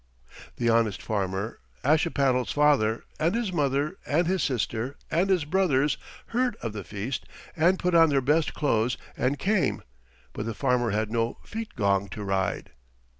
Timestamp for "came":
9.37-9.83